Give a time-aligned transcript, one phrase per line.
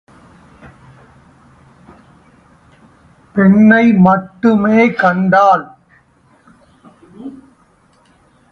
[3.35, 5.65] பெண்ணை மட்டுமே கண்டாள்.